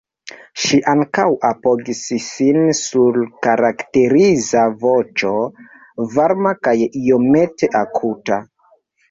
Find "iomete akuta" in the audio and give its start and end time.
7.05-8.43